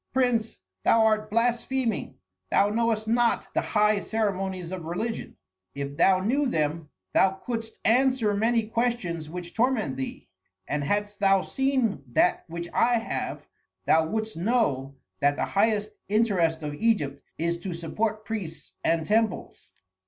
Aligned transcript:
"Prince, 0.13 0.57
thou 0.83 1.05
art 1.05 1.29
blaspheming, 1.29 2.17
thou 2.49 2.69
knowest 2.69 3.07
not 3.07 3.53
the 3.53 3.61
high 3.61 3.99
ceremonies 3.99 4.71
of 4.71 4.85
religion. 4.85 5.37
If 5.75 5.95
thou 5.95 6.21
knew 6.21 6.47
them 6.47 6.89
thou 7.13 7.33
couldst 7.33 7.77
answer 7.85 8.33
many 8.33 8.65
questions 8.65 9.29
which 9.29 9.53
torment 9.53 9.97
thee; 9.97 10.27
and 10.67 10.83
hadst 10.83 11.19
thou 11.19 11.43
seen 11.43 12.01
that 12.13 12.45
which 12.47 12.67
I 12.73 12.95
have, 12.95 13.47
thou 13.85 14.07
wouldst 14.07 14.37
know 14.37 14.95
that 15.19 15.35
the 15.35 15.45
highest 15.45 15.91
interest 16.09 16.63
of 16.63 16.73
Egypt 16.73 17.21
is 17.37 17.59
to 17.59 17.71
support 17.71 18.25
priests 18.25 18.73
and 18.83 19.05
temples." 19.05 19.69